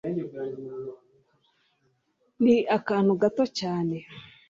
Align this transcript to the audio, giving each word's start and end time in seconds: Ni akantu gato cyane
Ni 2.43 2.55
akantu 2.77 3.11
gato 3.21 3.43
cyane 3.59 3.97